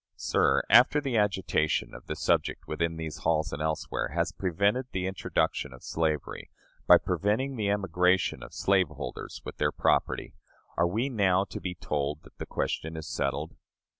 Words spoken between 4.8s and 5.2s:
the